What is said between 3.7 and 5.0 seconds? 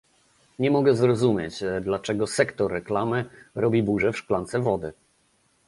burzę w szklance wody